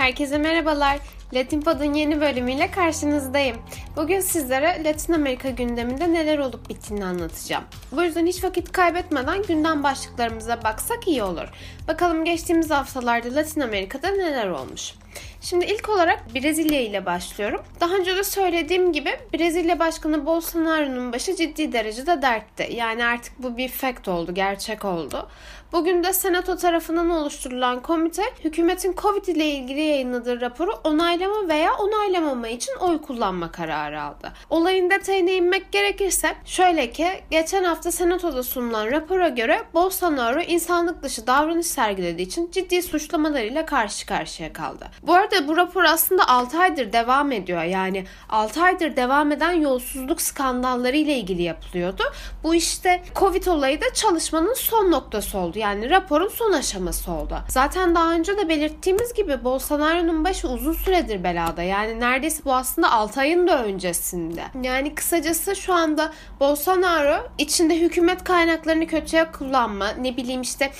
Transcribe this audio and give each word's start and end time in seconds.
Herkese 0.00 0.38
merhabalar. 0.38 0.98
Latin 1.34 1.60
Pod'un 1.60 1.94
yeni 1.94 2.20
bölümüyle 2.20 2.70
karşınızdayım. 2.70 3.56
Bugün 3.96 4.20
sizlere 4.20 4.84
Latin 4.84 5.12
Amerika 5.12 5.50
gündeminde 5.50 6.12
neler 6.12 6.38
olup 6.38 6.68
bittiğini 6.68 7.04
anlatacağım. 7.04 7.64
Bu 7.92 8.02
yüzden 8.02 8.26
hiç 8.26 8.44
vakit 8.44 8.72
kaybetmeden 8.72 9.42
gündem 9.42 9.82
başlıklarımıza 9.82 10.62
baksak 10.64 11.08
iyi 11.08 11.22
olur. 11.22 11.48
Bakalım 11.88 12.24
geçtiğimiz 12.24 12.70
haftalarda 12.70 13.34
Latin 13.34 13.60
Amerika'da 13.60 14.10
neler 14.10 14.48
olmuş. 14.48 14.94
Şimdi 15.40 15.64
ilk 15.64 15.88
olarak 15.88 16.34
Brezilya 16.34 16.80
ile 16.80 17.06
başlıyorum. 17.06 17.62
Daha 17.80 17.94
önce 17.94 18.16
de 18.16 18.24
söylediğim 18.24 18.92
gibi 18.92 19.10
Brezilya 19.34 19.78
Başkanı 19.78 20.26
Bolsonaro'nun 20.26 21.12
başı 21.12 21.36
ciddi 21.36 21.72
derecede 21.72 22.22
dertte. 22.22 22.72
Yani 22.72 23.04
artık 23.04 23.42
bu 23.42 23.56
bir 23.56 23.68
fact 23.68 24.08
oldu, 24.08 24.34
gerçek 24.34 24.84
oldu. 24.84 25.28
Bugün 25.72 26.04
de 26.04 26.12
Senato 26.12 26.56
tarafından 26.56 27.10
oluşturulan 27.10 27.82
komite 27.82 28.22
hükümetin 28.44 28.94
Covid 28.96 29.26
ile 29.26 29.46
ilgili 29.46 29.80
yayınladığı 29.80 30.40
raporu 30.40 30.80
onaylama 31.20 31.48
veya 31.48 31.74
onaylamama 31.74 32.48
için 32.48 32.74
oy 32.80 33.00
kullanma 33.00 33.52
kararı 33.52 34.02
aldı. 34.02 34.32
Olayın 34.50 34.90
detayına 34.90 35.30
inmek 35.30 35.72
gerekirse 35.72 36.34
şöyle 36.44 36.90
ki 36.90 37.08
geçen 37.30 37.64
hafta 37.64 37.92
Senato'da 37.92 38.42
sunulan 38.42 38.90
rapora 38.90 39.28
göre 39.28 39.62
Bolsonaro 39.74 40.40
insanlık 40.40 41.02
dışı 41.02 41.26
davranış 41.26 41.66
sergilediği 41.66 42.26
için 42.26 42.50
ciddi 42.50 42.82
suçlamalarıyla 42.82 43.66
karşı 43.66 44.06
karşıya 44.06 44.52
kaldı. 44.52 44.86
Bu 45.02 45.14
arada 45.14 45.48
bu 45.48 45.56
rapor 45.56 45.84
aslında 45.84 46.28
6 46.28 46.58
aydır 46.58 46.92
devam 46.92 47.32
ediyor. 47.32 47.62
Yani 47.62 48.04
6 48.28 48.62
aydır 48.62 48.96
devam 48.96 49.32
eden 49.32 49.52
yolsuzluk 49.52 50.20
skandalları 50.20 50.96
ile 50.96 51.16
ilgili 51.16 51.42
yapılıyordu. 51.42 52.02
Bu 52.42 52.54
işte 52.54 53.02
Covid 53.16 53.46
olayı 53.46 53.80
da 53.80 53.92
çalışmanın 53.94 54.54
son 54.54 54.90
noktası 54.90 55.38
oldu. 55.38 55.58
Yani 55.58 55.90
raporun 55.90 56.28
son 56.28 56.52
aşaması 56.52 57.12
oldu. 57.12 57.38
Zaten 57.48 57.94
daha 57.94 58.12
önce 58.12 58.36
de 58.36 58.48
belirttiğimiz 58.48 59.14
gibi 59.14 59.44
Bolsonaro'nun 59.44 60.24
başı 60.24 60.48
uzun 60.48 60.72
süredir 60.72 61.09
belada. 61.24 61.62
Yani 61.62 62.00
neredeyse 62.00 62.44
bu 62.44 62.54
aslında 62.54 62.92
6 62.92 63.20
ayın 63.20 63.46
da 63.48 63.64
öncesinde. 63.64 64.44
Yani 64.62 64.94
kısacası 64.94 65.56
şu 65.56 65.74
anda 65.74 66.12
Bolsonaro 66.40 67.28
içinde 67.38 67.80
hükümet 67.80 68.24
kaynaklarını 68.24 68.86
kötüye 68.86 69.32
kullanma, 69.32 69.88
ne 69.88 70.16
bileyim 70.16 70.42
işte 70.42 70.70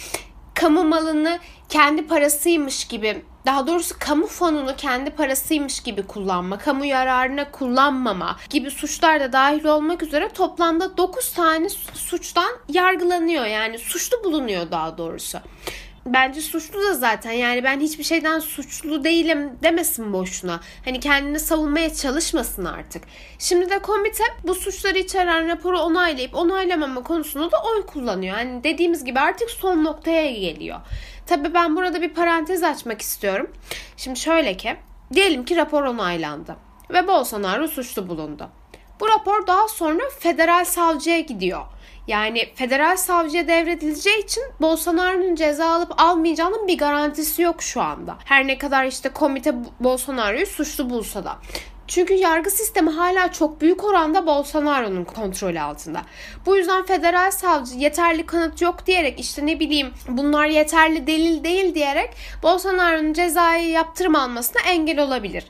kamu 0.55 0.85
malını 0.85 1.39
kendi 1.69 2.07
parasıymış 2.07 2.85
gibi 2.85 3.23
daha 3.47 3.67
doğrusu 3.67 3.95
kamu 3.99 4.27
fonunu 4.27 4.77
kendi 4.77 5.11
parasıymış 5.11 5.81
gibi 5.81 6.03
kullanma, 6.03 6.59
kamu 6.59 6.85
yararına 6.85 7.51
kullanmama 7.51 8.37
gibi 8.51 8.71
suçlar 8.71 9.21
da 9.21 9.33
dahil 9.33 9.65
olmak 9.65 10.03
üzere 10.03 10.29
toplamda 10.29 10.97
9 10.97 11.33
tane 11.33 11.69
suçtan 11.95 12.51
yargılanıyor. 12.69 13.45
Yani 13.47 13.79
suçlu 13.79 14.25
bulunuyor 14.25 14.71
daha 14.71 14.99
doğrusu 14.99 15.39
bence 16.07 16.41
suçlu 16.41 16.83
da 16.83 16.95
zaten 16.95 17.33
yani 17.33 17.65
ben 17.65 17.81
hiçbir 17.81 18.05
şeyden 18.05 18.39
suçlu 18.39 19.05
değilim 19.05 19.59
demesin 19.63 20.13
boşuna. 20.13 20.61
Hani 20.85 21.01
kendini 21.01 21.41
savunmaya 21.41 21.95
çalışmasın 21.95 22.65
artık. 22.65 23.03
Şimdi 23.39 23.71
de 23.71 23.79
komite 23.79 24.25
bu 24.45 24.55
suçları 24.55 24.99
içeren 24.99 25.49
raporu 25.49 25.81
onaylayıp 25.81 26.35
onaylamama 26.35 27.03
konusunda 27.03 27.53
da 27.53 27.57
oy 27.63 27.87
kullanıyor. 27.87 28.39
Yani 28.39 28.65
dediğimiz 28.65 29.05
gibi 29.05 29.21
artık 29.21 29.51
son 29.51 29.85
noktaya 29.85 30.33
geliyor. 30.33 30.81
Tabi 31.27 31.55
ben 31.55 31.77
burada 31.77 32.03
bir 32.03 32.15
parantez 32.15 32.63
açmak 32.63 33.03
istiyorum. 33.03 33.51
Şimdi 33.97 34.19
şöyle 34.19 34.57
ki 34.57 34.77
diyelim 35.13 35.45
ki 35.45 35.57
rapor 35.57 35.83
onaylandı 35.83 36.57
ve 36.91 37.09
Bolsonaro 37.09 37.69
suçlu 37.69 38.09
bulundu. 38.09 38.49
Bu 39.01 39.09
rapor 39.09 39.47
daha 39.47 39.69
sonra 39.69 40.03
federal 40.19 40.65
savcıya 40.65 41.21
gidiyor. 41.21 41.63
Yani 42.11 42.47
federal 42.55 42.97
savcıya 42.97 43.49
devredileceği 43.49 44.25
için 44.25 44.43
Bolsonaro'nun 44.61 45.35
ceza 45.35 45.67
alıp 45.67 46.01
almayacağının 46.01 46.69
bir 46.69 46.79
garantisi 46.79 47.43
yok 47.43 47.63
şu 47.63 47.81
anda. 47.81 48.17
Her 48.25 48.47
ne 48.47 48.59
kadar 48.59 48.85
işte 48.85 49.09
komite 49.09 49.55
Bolsonaro'yu 49.81 50.47
suçlu 50.47 50.91
bulsa 50.91 51.25
da. 51.25 51.39
Çünkü 51.89 52.15
yargı 52.15 52.51
sistemi 52.51 52.91
hala 52.91 53.33
çok 53.33 53.61
büyük 53.61 53.85
oranda 53.85 54.27
Bolsonaro'nun 54.27 55.05
kontrolü 55.05 55.61
altında. 55.61 56.03
Bu 56.47 56.57
yüzden 56.57 56.87
federal 56.87 57.31
savcı 57.31 57.75
yeterli 57.75 58.27
kanıt 58.27 58.63
yok 58.63 58.87
diyerek 58.87 59.21
işte 59.21 59.47
ne 59.47 59.61
bileyim 59.61 59.91
bunlar 60.09 60.47
yeterli 60.47 61.07
delil 61.07 61.45
değil 61.45 61.75
diyerek 61.75 62.11
Bolsonaro'nun 62.43 63.13
cezayı 63.13 63.69
yaptırım 63.69 64.17
almasına 64.17 64.63
engel 64.63 65.01
olabilir. 65.01 65.45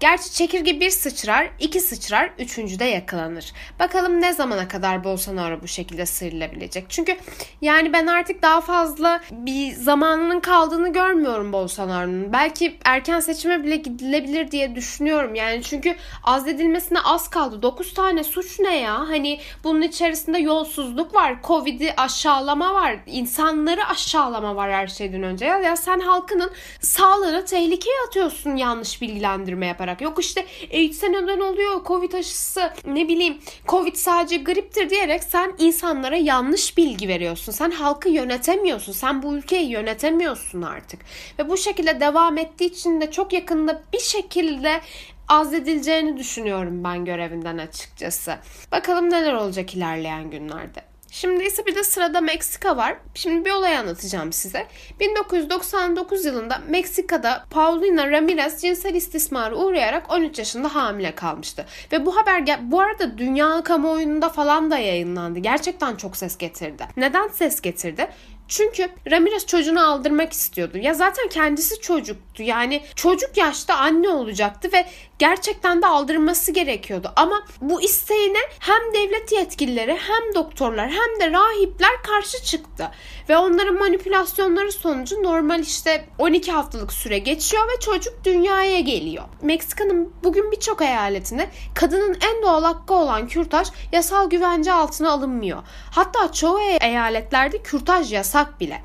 Gerçi 0.00 0.32
çekirge 0.32 0.80
bir 0.80 0.90
sıçrar, 0.90 1.50
iki 1.60 1.80
sıçrar, 1.80 2.30
üçüncü 2.38 2.78
de 2.78 2.84
yakalanır. 2.84 3.52
Bakalım 3.78 4.20
ne 4.20 4.32
zamana 4.32 4.68
kadar 4.68 5.04
Bolsonaro 5.04 5.62
bu 5.62 5.68
şekilde 5.68 6.06
sıyrılabilecek. 6.06 6.84
Çünkü 6.88 7.16
yani 7.60 7.92
ben 7.92 8.06
artık 8.06 8.42
daha 8.42 8.60
fazla 8.60 9.20
bir 9.30 9.72
zamanının 9.72 10.40
kaldığını 10.40 10.92
görmüyorum 10.92 11.52
Bolsonaro'nun. 11.52 12.32
Belki 12.32 12.78
erken 12.84 13.20
seçime 13.20 13.64
bile 13.64 13.76
gidilebilir 13.76 14.50
diye 14.50 14.74
düşünüyorum. 14.74 15.34
Yani 15.34 15.62
çünkü 15.62 15.96
azledilmesine 16.24 16.98
az 17.00 17.30
kaldı. 17.30 17.62
9 17.62 17.94
tane 17.94 18.24
suç 18.24 18.60
ne 18.60 18.76
ya? 18.76 18.98
Hani 18.98 19.40
bunun 19.64 19.82
içerisinde 19.82 20.38
yolsuzluk 20.38 21.14
var, 21.14 21.36
Covid'i 21.44 21.94
aşağılama 21.96 22.74
var, 22.74 22.96
insanları 23.06 23.86
aşağılama 23.86 24.56
var 24.56 24.72
her 24.72 24.86
şeyden 24.86 25.22
önce. 25.22 25.44
Ya, 25.44 25.58
ya 25.58 25.76
sen 25.76 26.00
halkının 26.00 26.50
sağlığını 26.80 27.44
tehlikeye 27.44 27.96
atıyorsun 28.08 28.56
yanlış 28.56 29.02
bilgilendirme 29.02 29.66
yaparak 29.66 29.83
yaparak 29.84 30.00
yok 30.00 30.24
işte 30.24 30.46
AIDS 30.72 31.02
neden 31.02 31.40
oluyor 31.40 31.84
Covid 31.84 32.12
aşısı 32.12 32.72
ne 32.86 33.08
bileyim 33.08 33.38
Covid 33.68 33.94
sadece 33.94 34.36
griptir 34.36 34.90
diyerek 34.90 35.24
sen 35.24 35.52
insanlara 35.58 36.16
yanlış 36.16 36.76
bilgi 36.76 37.08
veriyorsun. 37.08 37.52
Sen 37.52 37.70
halkı 37.70 38.08
yönetemiyorsun. 38.08 38.92
Sen 38.92 39.22
bu 39.22 39.34
ülkeyi 39.34 39.70
yönetemiyorsun 39.70 40.62
artık. 40.62 41.00
Ve 41.38 41.48
bu 41.48 41.56
şekilde 41.56 42.00
devam 42.00 42.38
ettiği 42.38 42.64
için 42.64 43.00
de 43.00 43.10
çok 43.10 43.32
yakında 43.32 43.82
bir 43.92 44.00
şekilde 44.00 44.80
azledileceğini 45.28 46.16
düşünüyorum 46.16 46.84
ben 46.84 47.04
görevinden 47.04 47.58
açıkçası. 47.58 48.38
Bakalım 48.72 49.10
neler 49.10 49.32
olacak 49.32 49.74
ilerleyen 49.74 50.30
günlerde. 50.30 50.93
Şimdi 51.14 51.44
ise 51.44 51.66
bir 51.66 51.74
de 51.74 51.84
sırada 51.84 52.20
Meksika 52.20 52.76
var. 52.76 52.96
Şimdi 53.14 53.44
bir 53.44 53.50
olay 53.50 53.76
anlatacağım 53.76 54.32
size. 54.32 54.66
1999 55.00 56.24
yılında 56.24 56.60
Meksika'da 56.68 57.44
Paulina 57.50 58.10
Ramirez 58.10 58.62
cinsel 58.62 58.94
istismara 58.94 59.54
uğrayarak 59.56 60.12
13 60.12 60.38
yaşında 60.38 60.74
hamile 60.74 61.14
kalmıştı. 61.14 61.66
Ve 61.92 62.06
bu 62.06 62.16
haber 62.16 62.70
bu 62.70 62.80
arada 62.80 63.18
dünya 63.18 63.62
kamuoyunda 63.62 64.28
falan 64.28 64.70
da 64.70 64.78
yayınlandı. 64.78 65.38
Gerçekten 65.38 65.96
çok 65.96 66.16
ses 66.16 66.38
getirdi. 66.38 66.86
Neden 66.96 67.28
ses 67.28 67.60
getirdi? 67.60 68.08
Çünkü 68.48 68.88
Ramirez 69.10 69.46
çocuğunu 69.46 69.90
aldırmak 69.90 70.32
istiyordu. 70.32 70.78
Ya 70.78 70.94
zaten 70.94 71.28
kendisi 71.28 71.80
çocuktu. 71.80 72.42
Yani 72.42 72.82
çocuk 72.96 73.36
yaşta 73.36 73.76
anne 73.76 74.08
olacaktı 74.08 74.68
ve 74.72 74.86
gerçekten 75.18 75.82
de 75.82 75.86
aldırması 75.86 76.52
gerekiyordu. 76.52 77.12
Ama 77.16 77.42
bu 77.60 77.82
isteğine 77.82 78.38
hem 78.58 78.94
devlet 78.94 79.32
yetkilileri 79.32 79.92
hem 79.92 80.34
doktorlar 80.34 80.90
hem 80.90 81.20
de 81.20 81.32
rahipler 81.32 82.02
karşı 82.02 82.44
çıktı. 82.44 82.90
Ve 83.28 83.36
onların 83.36 83.74
manipülasyonları 83.74 84.72
sonucu 84.72 85.22
normal 85.22 85.60
işte 85.60 86.04
12 86.18 86.52
haftalık 86.52 86.92
süre 86.92 87.18
geçiyor 87.18 87.64
ve 87.64 87.80
çocuk 87.80 88.24
dünyaya 88.24 88.80
geliyor. 88.80 89.24
Meksika'nın 89.42 90.12
bugün 90.24 90.52
birçok 90.52 90.82
eyaletinde 90.82 91.50
kadının 91.74 92.16
en 92.32 92.42
doğal 92.42 92.64
hakkı 92.64 92.94
olan 92.94 93.28
kürtaj 93.28 93.68
yasal 93.92 94.30
güvence 94.30 94.72
altına 94.72 95.10
alınmıyor. 95.10 95.62
Hatta 95.90 96.32
çoğu 96.32 96.60
eyaletlerde 96.60 97.62
kürtaj 97.62 98.12
yasak 98.12 98.33
bile. 98.60 98.82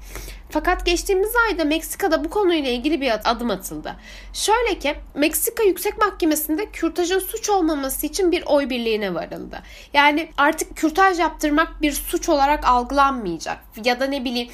Fakat 0.49 0.85
geçtiğimiz 0.85 1.31
ayda 1.49 1.65
Meksika'da 1.65 2.23
bu 2.23 2.29
konuyla 2.29 2.69
ilgili 2.69 3.01
bir 3.01 3.31
adım 3.31 3.49
atıldı. 3.49 3.95
Şöyle 4.33 4.79
ki 4.79 4.95
Meksika 5.15 5.63
Yüksek 5.63 5.97
Mahkemesi'nde 5.97 6.65
kürtajın 6.71 7.19
suç 7.19 7.49
olmaması 7.49 8.05
için 8.07 8.31
bir 8.31 8.43
oy 8.45 8.69
birliğine 8.69 9.13
varıldı. 9.13 9.61
Yani 9.93 10.29
artık 10.37 10.77
kürtaj 10.77 11.19
yaptırmak 11.19 11.81
bir 11.81 11.91
suç 11.91 12.29
olarak 12.29 12.67
algılanmayacak. 12.67 13.57
Ya 13.83 13.99
da 13.99 14.05
ne 14.05 14.25
bileyim 14.25 14.49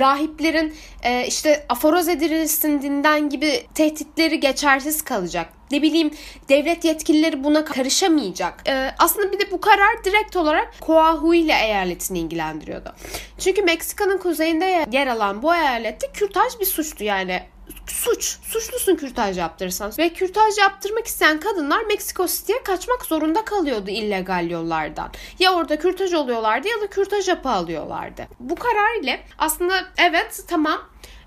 rahiplerin 0.00 0.74
e, 1.02 1.26
işte 1.26 1.66
aforoz 1.68 2.08
edilirsin 2.08 2.82
dinden 2.82 3.28
gibi 3.28 3.66
tehditleri 3.74 4.40
geçersiz 4.40 5.02
kalacak. 5.02 5.57
Ne 5.70 5.82
bileyim 5.82 6.10
devlet 6.48 6.84
yetkilileri 6.84 7.44
buna 7.44 7.64
karışamayacak. 7.64 8.68
E, 8.68 8.94
aslında 8.98 9.32
bir 9.32 9.38
de 9.38 9.50
bu 9.50 9.60
karar 9.60 10.04
direkt 10.04 10.36
olarak 10.36 10.74
Coahuila 10.86 11.58
eyaletini 11.58 12.18
ilgilendiriyordu. 12.18 12.92
Çünkü 13.38 13.62
Meksika'nın 13.62 14.18
kuzeyinde 14.18 14.86
yer 14.92 15.06
alan 15.06 15.42
bu 15.42 15.54
eyalette 15.54 16.06
kürtaj 16.12 16.60
bir 16.60 16.66
suçtu 16.66 17.04
yani 17.04 17.42
suç. 17.86 18.38
Suçlusun 18.42 18.96
kürtaj 18.96 19.38
yaptırırsan. 19.38 19.92
Ve 19.98 20.08
kürtaj 20.08 20.58
yaptırmak 20.58 21.06
isteyen 21.06 21.40
kadınlar 21.40 21.84
Meksiko 21.84 22.26
City'ye 22.26 22.62
kaçmak 22.62 23.04
zorunda 23.04 23.44
kalıyordu 23.44 23.90
illegal 23.90 24.50
yollardan. 24.50 25.10
Ya 25.38 25.54
orada 25.54 25.78
kürtaj 25.78 26.14
oluyorlardı 26.14 26.68
ya 26.68 26.80
da 26.80 26.86
kürtaj 26.86 27.28
yapı 27.28 27.48
alıyorlardı. 27.48 28.28
Bu 28.40 28.54
karar 28.54 29.02
ile 29.02 29.20
aslında 29.38 29.74
evet 29.98 30.40
tamam 30.48 30.80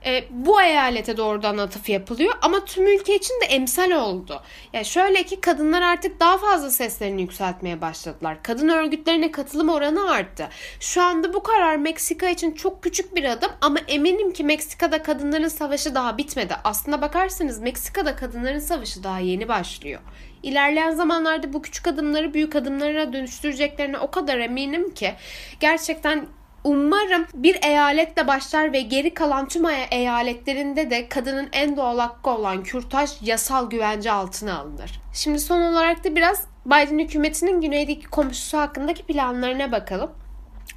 e, 0.05 0.23
bu 0.29 0.61
eyalete 0.61 1.17
doğrudan 1.17 1.57
atıf 1.57 1.89
yapılıyor 1.89 2.33
ama 2.41 2.65
tüm 2.65 2.87
ülke 2.87 3.15
için 3.15 3.41
de 3.41 3.45
emsal 3.45 3.91
oldu. 3.91 4.41
Ya 4.73 4.83
şöyle 4.83 5.23
ki 5.23 5.41
kadınlar 5.41 5.81
artık 5.81 6.19
daha 6.19 6.37
fazla 6.37 6.69
seslerini 6.69 7.21
yükseltmeye 7.21 7.81
başladılar. 7.81 8.37
Kadın 8.43 8.69
örgütlerine 8.69 9.31
katılım 9.31 9.69
oranı 9.69 10.11
arttı. 10.11 10.49
Şu 10.79 11.01
anda 11.01 11.33
bu 11.33 11.43
karar 11.43 11.75
Meksika 11.75 12.29
için 12.29 12.51
çok 12.51 12.83
küçük 12.83 13.15
bir 13.15 13.23
adım 13.23 13.51
ama 13.61 13.79
eminim 13.87 14.33
ki 14.33 14.43
Meksika'da 14.43 15.03
kadınların 15.03 15.47
savaşı 15.47 15.95
daha 15.95 16.17
bitmedi. 16.17 16.55
Aslına 16.63 17.01
bakarsanız 17.01 17.59
Meksika'da 17.59 18.15
kadınların 18.15 18.59
savaşı 18.59 19.03
daha 19.03 19.19
yeni 19.19 19.47
başlıyor. 19.47 20.01
İlerleyen 20.43 20.91
zamanlarda 20.91 21.53
bu 21.53 21.61
küçük 21.61 21.87
adımları 21.87 22.33
büyük 22.33 22.55
adımlara 22.55 23.13
dönüştüreceklerine 23.13 23.97
o 23.97 24.11
kadar 24.11 24.37
eminim 24.37 24.93
ki 24.93 25.13
gerçekten 25.59 26.27
Umarım 26.63 27.27
bir 27.33 27.63
eyaletle 27.63 28.27
başlar 28.27 28.73
ve 28.73 28.81
geri 28.81 29.13
kalan 29.13 29.47
tüm 29.47 29.65
eyaletlerinde 29.91 30.89
de 30.89 31.09
kadının 31.09 31.49
en 31.51 31.77
doğal 31.77 31.99
hakkı 31.99 32.29
olan 32.29 32.63
kürtaj 32.63 33.09
yasal 33.21 33.69
güvence 33.69 34.11
altına 34.11 34.59
alınır. 34.59 35.01
Şimdi 35.13 35.39
son 35.39 35.61
olarak 35.61 36.03
da 36.03 36.15
biraz 36.15 36.47
Biden 36.65 36.99
hükümetinin 36.99 37.61
güneydeki 37.61 38.07
komşusu 38.07 38.57
hakkındaki 38.57 39.03
planlarına 39.03 39.71
bakalım. 39.71 40.11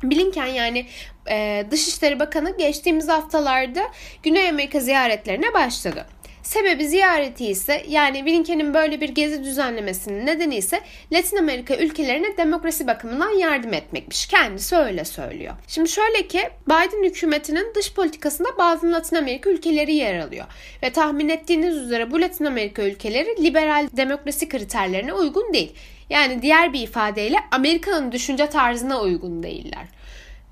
Blinken 0.03 0.47
yani 0.47 0.87
e, 1.31 1.67
Dışişleri 1.71 2.21
Bakanı 2.21 2.57
geçtiğimiz 2.57 3.09
haftalarda 3.09 3.83
Güney 4.23 4.49
Amerika 4.49 4.81
ziyaretlerine 4.81 5.55
başladı. 5.55 6.07
Sebebi 6.45 6.89
ziyareti 6.89 7.47
ise 7.47 7.85
yani 7.89 8.27
Blinken'in 8.27 8.75
böyle 8.75 9.01
bir 9.01 9.09
gezi 9.09 9.45
düzenlemesinin 9.45 10.27
nedeni 10.27 10.57
ise 10.57 10.81
Latin 11.13 11.37
Amerika 11.37 11.77
ülkelerine 11.77 12.37
demokrasi 12.37 12.87
bakımından 12.87 13.31
yardım 13.31 13.73
etmekmiş. 13.73 14.27
Kendisi 14.27 14.77
öyle 14.77 15.05
söylüyor. 15.05 15.55
Şimdi 15.69 15.89
şöyle 15.89 16.29
ki 16.29 16.41
Biden 16.67 17.05
hükümetinin 17.05 17.75
dış 17.75 17.95
politikasında 17.95 18.49
bazı 18.59 18.93
Latin 18.93 19.17
Amerika 19.17 19.51
ülkeleri 19.51 19.95
yer 19.95 20.19
alıyor. 20.19 20.45
Ve 20.83 20.91
tahmin 20.91 21.29
ettiğiniz 21.29 21.77
üzere 21.77 22.11
bu 22.11 22.21
Latin 22.21 22.45
Amerika 22.45 22.83
ülkeleri 22.83 23.45
liberal 23.45 23.89
demokrasi 23.97 24.49
kriterlerine 24.49 25.13
uygun 25.13 25.53
değil. 25.53 25.73
Yani 26.11 26.43
diğer 26.43 26.73
bir 26.73 26.81
ifadeyle 26.81 27.37
Amerika'nın 27.51 28.13
düşünce 28.13 28.47
tarzına 28.47 29.01
uygun 29.01 29.43
değiller. 29.43 29.85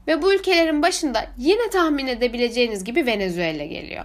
Ve 0.06 0.22
bu 0.22 0.34
ülkelerin 0.34 0.82
başında 0.82 1.26
yine 1.38 1.70
tahmin 1.70 2.06
edebileceğiniz 2.06 2.84
gibi 2.84 3.06
Venezuela 3.06 3.64
geliyor. 3.64 4.04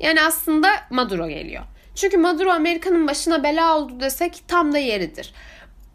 Yani 0.00 0.22
aslında 0.22 0.68
Maduro 0.90 1.28
geliyor. 1.28 1.64
Çünkü 1.94 2.16
Maduro 2.16 2.50
Amerika'nın 2.50 3.06
başına 3.06 3.42
bela 3.42 3.78
oldu 3.78 4.00
desek 4.00 4.42
tam 4.48 4.72
da 4.72 4.78
yeridir. 4.78 5.32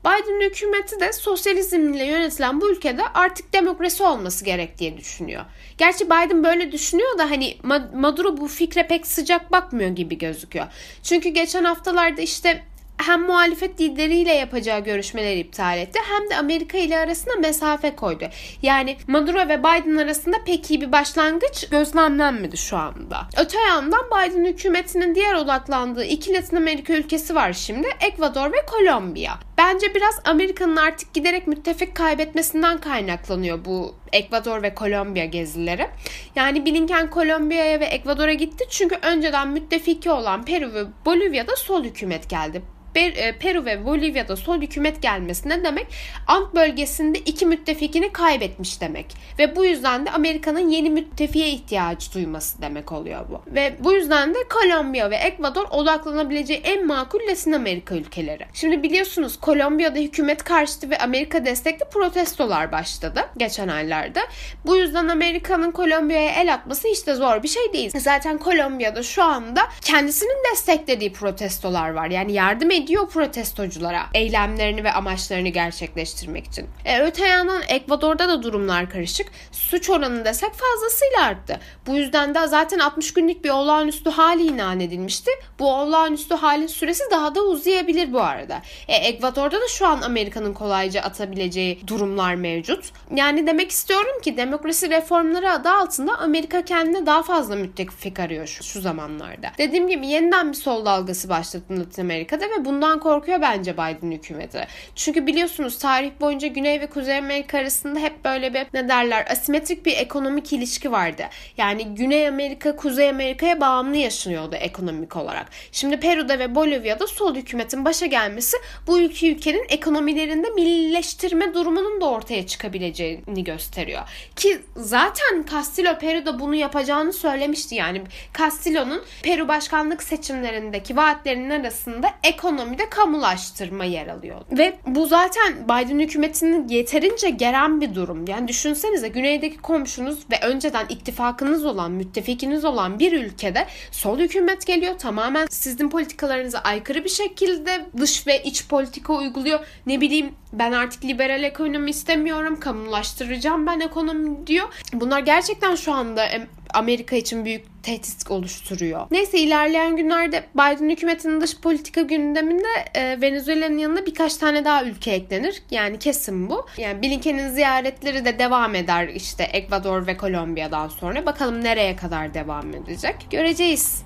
Biden 0.05 0.50
hükümeti 0.50 1.00
de 1.00 1.13
sosyalizmle 1.13 2.05
yönetilen 2.05 2.61
bu 2.61 2.71
ülkede 2.71 3.01
artık 3.13 3.53
demokrasi 3.53 4.03
olması 4.03 4.45
gerektiği 4.45 4.97
düşünüyor. 4.97 5.45
Gerçi 5.77 6.05
Biden 6.05 6.44
böyle 6.44 6.71
düşünüyor 6.71 7.17
da 7.17 7.29
hani 7.29 7.57
Maduro 7.94 8.38
bu 8.38 8.47
fikre 8.47 8.88
pek 8.88 9.07
sıcak 9.07 9.51
bakmıyor 9.51 9.89
gibi 9.89 10.17
gözüküyor. 10.17 10.65
Çünkü 11.03 11.29
geçen 11.29 11.63
haftalarda 11.63 12.21
işte 12.21 12.63
hem 12.97 13.21
muhalefet 13.21 13.81
lideriyle 13.81 14.33
yapacağı 14.33 14.79
görüşmeleri 14.83 15.39
iptal 15.39 15.77
etti 15.77 15.99
hem 16.03 16.29
de 16.29 16.35
Amerika 16.37 16.77
ile 16.77 16.99
arasında 16.99 17.35
mesafe 17.35 17.95
koydu. 17.95 18.25
Yani 18.61 18.97
Maduro 19.07 19.37
ve 19.49 19.59
Biden 19.59 19.97
arasında 19.97 20.37
pek 20.45 20.71
iyi 20.71 20.81
bir 20.81 20.91
başlangıç 20.91 21.69
gözlemlenmedi 21.69 22.57
şu 22.57 22.77
anda. 22.77 23.27
Öte 23.37 23.59
yandan 23.59 24.05
Biden 24.05 24.45
hükümetinin 24.45 25.15
diğer 25.15 25.33
odaklandığı 25.33 26.05
iki 26.05 26.33
Latin 26.33 26.57
Amerika 26.57 26.93
ülkesi 26.93 27.35
var 27.35 27.53
şimdi. 27.53 27.87
Ekvador 28.01 28.51
ve 28.51 28.65
Kolombiya. 28.65 29.39
Bence 29.57 29.95
biraz 29.95 30.19
Amerika'nın 30.25 30.75
artık 30.75 31.13
giderek 31.13 31.47
müttefik 31.47 31.95
kaybetmesinden 31.95 32.77
kaynaklanıyor 32.77 33.65
bu 33.65 33.95
Ekvador 34.11 34.63
ve 34.63 34.73
Kolombiya 34.75 35.25
gezileri. 35.25 35.88
Yani 36.35 36.65
Blinken 36.65 37.09
Kolombiya'ya 37.09 37.79
ve 37.79 37.85
Ekvador'a 37.85 38.33
gitti 38.33 38.65
çünkü 38.69 38.95
önceden 39.01 39.47
müttefiki 39.47 40.09
olan 40.09 40.45
Peru 40.45 40.73
ve 40.73 40.83
Bolivya'da 41.05 41.55
sol 41.55 41.83
hükümet 41.83 42.29
geldi. 42.29 42.61
E, 42.95 43.37
Peru 43.37 43.65
ve 43.65 43.85
Bolivya'da 43.85 44.35
sol 44.35 44.61
hükümet 44.61 45.01
gelmesi 45.01 45.49
ne 45.49 45.63
demek? 45.63 45.87
Ant 46.27 46.55
bölgesinde 46.55 47.19
iki 47.19 47.45
müttefikini 47.45 48.11
kaybetmiş 48.11 48.81
demek. 48.81 49.05
Ve 49.39 49.55
bu 49.55 49.65
yüzden 49.65 50.05
de 50.05 50.11
Amerika'nın 50.11 50.69
yeni 50.69 50.89
müttefiğe 50.89 51.49
ihtiyaç 51.49 52.13
duyması 52.15 52.61
demek 52.61 52.91
oluyor 52.91 53.25
bu. 53.29 53.41
Ve 53.55 53.75
bu 53.79 53.93
yüzden 53.93 54.33
de 54.33 54.37
Kolombiya 54.49 55.09
ve 55.11 55.15
Ekvador 55.15 55.65
odaklanabileceği 55.71 56.59
en 56.59 56.87
makul 56.87 57.19
Latin 57.29 57.51
Amerika 57.51 57.95
ülkeleri. 57.95 58.45
Şimdi 58.53 58.83
biliyorsunuz 58.83 59.39
Kolombiya'da 59.39 59.99
hükümet 59.99 60.43
karşıtı 60.43 60.89
ve 60.89 60.97
Amerika 60.97 61.45
destekli 61.45 61.85
protestolar 61.85 62.71
başladı 62.71 63.29
geçen 63.37 63.67
aylarda. 63.67 64.21
Bu 64.65 64.77
yüzden 64.77 65.07
Amerika'nın 65.07 65.71
Kolombiya'ya 65.71 66.31
el 66.31 66.53
atması 66.53 66.87
hiç 66.87 67.07
de 67.07 67.15
zor 67.15 67.43
bir 67.43 67.47
şey 67.47 67.73
değil. 67.73 67.91
Zaten 67.99 68.37
Kolombiya'da 68.37 69.03
şu 69.03 69.23
anda 69.23 69.61
kendisinin 69.81 70.37
desteklediği 70.51 71.13
protestolar 71.13 71.89
var. 71.89 72.09
Yani 72.09 72.33
yardım 72.33 72.71
ediyor 72.83 73.09
protestoculara 73.09 74.01
eylemlerini 74.13 74.83
ve 74.83 74.94
amaçlarını 74.94 75.50
gerçekleştirmek 75.50 76.45
için. 76.45 76.68
E, 76.85 77.00
öte 77.00 77.27
yandan 77.27 77.62
Ekvador'da 77.68 78.27
da 78.30 78.44
durumlar 78.44 78.89
karışık. 78.89 79.27
Suç 79.51 79.89
oranı 79.89 80.25
desek 80.25 80.51
fazlasıyla 80.53 81.24
arttı. 81.24 81.59
Bu 81.88 81.95
yüzden 81.95 82.35
de 82.35 82.47
zaten 82.47 82.80
60 82.80 83.13
günlük 83.13 83.44
bir 83.44 83.50
olağanüstü 83.50 84.09
hali 84.09 84.44
ilan 84.44 84.80
edilmişti. 84.80 85.31
Bu 85.59 85.74
olağanüstü 85.74 86.35
halin 86.35 86.68
süresi 86.68 87.03
daha 87.12 87.35
da 87.35 87.41
uzayabilir 87.41 88.13
bu 88.13 88.21
arada. 88.21 88.62
E, 88.88 88.95
Ekvador'da 88.95 89.62
da 89.62 89.68
şu 89.68 89.88
an 89.88 90.01
Amerika'nın 90.01 90.53
kolayca 90.53 91.01
atabileceği 91.01 91.88
durumlar 91.88 92.36
mevcut. 92.36 92.91
Yani 93.15 93.47
demek 93.47 93.71
istiyorum 93.71 94.21
ki 94.21 94.38
demokrasi 94.38 94.89
reformları 94.89 95.51
adı 95.51 95.69
altında 95.69 96.18
Amerika 96.18 96.65
kendine 96.65 97.06
daha 97.06 97.24
fazla 97.24 97.56
müttefik 97.56 98.19
arıyor 98.19 98.47
şu, 98.47 98.63
şu 98.63 98.81
zamanlarda. 98.81 99.51
Dediğim 99.57 99.88
gibi 99.88 100.07
yeniden 100.07 100.51
bir 100.51 100.57
sol 100.57 100.86
dalgası 100.86 101.29
başladı 101.29 101.63
Latin 101.71 102.01
Amerika'da 102.01 102.45
ve 102.45 102.65
bu 102.65 102.72
bundan 102.73 102.99
korkuyor 102.99 103.41
bence 103.41 103.73
Biden 103.73 104.11
hükümeti. 104.11 104.67
Çünkü 104.95 105.27
biliyorsunuz 105.27 105.79
tarih 105.79 106.11
boyunca 106.21 106.47
Güney 106.47 106.81
ve 106.81 106.87
Kuzey 106.87 107.17
Amerika 107.17 107.57
arasında 107.57 107.99
hep 107.99 108.25
böyle 108.25 108.53
bir 108.53 108.65
ne 108.73 108.89
derler 108.89 109.25
asimetrik 109.31 109.85
bir 109.85 109.97
ekonomik 109.97 110.53
ilişki 110.53 110.91
vardı. 110.91 111.23
Yani 111.57 111.95
Güney 111.95 112.27
Amerika 112.27 112.75
Kuzey 112.75 113.09
Amerika'ya 113.09 113.61
bağımlı 113.61 113.97
yaşanıyordu 113.97 114.55
ekonomik 114.55 115.15
olarak. 115.15 115.49
Şimdi 115.71 115.99
Peru'da 115.99 116.39
ve 116.39 116.55
Bolivya'da 116.55 117.07
sol 117.07 117.35
hükümetin 117.35 117.85
başa 117.85 118.05
gelmesi 118.05 118.57
bu 118.87 118.99
iki 118.99 119.31
ülkenin 119.31 119.65
ekonomilerinde 119.69 120.49
millileştirme 120.49 121.53
durumunun 121.53 122.01
da 122.01 122.09
ortaya 122.09 122.47
çıkabileceğini 122.47 123.43
gösteriyor. 123.43 124.01
Ki 124.35 124.61
zaten 124.75 125.45
Castillo 125.51 125.97
Peru'da 125.99 126.39
bunu 126.39 126.55
yapacağını 126.55 127.13
söylemişti. 127.13 127.75
Yani 127.75 128.01
Castillo'nun 128.37 129.01
Peru 129.23 129.47
başkanlık 129.47 130.03
seçimlerindeki 130.03 130.95
vaatlerinin 130.95 131.49
arasında 131.49 132.09
ekonomi 132.23 132.62
ekonomide 132.63 132.89
kamulaştırma 132.89 133.86
yer 133.86 134.07
alıyor. 134.07 134.42
Ve 134.51 134.74
bu 134.88 135.06
zaten 135.06 135.54
Biden 135.63 136.00
hükümetinin 136.00 136.68
yeterince 136.68 137.30
geren 137.30 137.81
bir 137.81 137.95
durum. 137.95 138.27
Yani 138.27 138.48
düşünsenize 138.48 139.07
güneydeki 139.07 139.57
komşunuz 139.57 140.19
ve 140.31 140.48
önceden 140.48 140.86
ittifakınız 140.89 141.65
olan, 141.65 141.92
müttefikiniz 141.92 142.65
olan 142.65 143.00
bir 143.00 143.13
ülkede 143.13 143.68
sol 143.92 144.19
hükümet 144.19 144.65
geliyor. 144.65 144.98
Tamamen 144.98 145.48
sizin 145.50 145.89
politikalarınıza 145.89 146.60
aykırı 146.60 147.03
bir 147.03 147.10
şekilde 147.10 147.86
dış 147.98 148.27
ve 148.27 148.43
iç 148.43 148.67
politika 148.67 149.13
uyguluyor. 149.13 149.60
Ne 149.86 150.01
bileyim 150.01 150.34
ben 150.53 150.72
artık 150.72 151.05
liberal 151.05 151.43
ekonomi 151.43 151.89
istemiyorum, 151.89 152.60
kamulaştıracağım 152.60 153.67
ben 153.67 153.79
ekonomi 153.79 154.48
diyor. 154.48 154.67
Bunlar 154.93 155.20
gerçekten 155.20 155.75
şu 155.75 155.93
anda 155.93 156.25
Amerika 156.74 157.15
için 157.15 157.46
büyük 157.46 157.84
tehdit 157.84 158.32
oluşturuyor. 158.32 159.08
Neyse 159.12 159.39
ilerleyen 159.39 159.98
günlerde 159.98 160.44
Biden 160.56 160.89
hükümetinin 160.89 161.42
dış 161.42 161.60
politika 161.62 162.01
gündeminde 162.01 162.68
e, 162.96 163.22
Venezuela'nın 163.22 163.77
yanına 163.77 164.06
birkaç 164.06 164.38
tane 164.38 164.65
daha 164.65 164.84
ülke 164.84 165.12
eklenir. 165.12 165.63
Yani 165.72 166.00
kesin 166.00 166.50
bu. 166.50 166.65
Yani 166.77 167.01
Blinken'in 167.01 167.50
ziyaretleri 167.50 168.25
de 168.25 168.39
devam 168.39 168.75
eder 168.75 169.08
işte 169.08 169.44
Ekvador 169.44 170.08
ve 170.08 170.18
Kolombiya'dan 170.18 170.88
sonra. 170.88 171.25
Bakalım 171.25 171.63
nereye 171.63 171.96
kadar 171.96 172.34
devam 172.34 172.74
edecek. 172.74 173.15
Göreceğiz. 173.30 174.03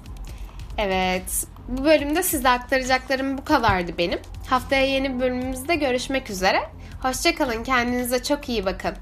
Evet. 0.78 1.48
Bu 1.68 1.86
bölümde 1.86 2.24
size 2.24 2.50
aktaracaklarım 2.50 3.38
bu 3.38 3.46
kadardı 3.46 3.92
benim. 3.98 4.20
Haftaya 4.50 4.86
yeni 4.86 5.20
bölümümüzde 5.20 5.76
görüşmek 5.76 6.30
üzere. 6.30 6.60
Hoşçakalın. 7.02 7.64
Kendinize 7.64 8.24
çok 8.24 8.50
iyi 8.50 8.66
bakın. 8.66 8.94